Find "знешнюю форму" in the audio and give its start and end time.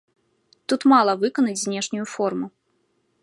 1.65-2.47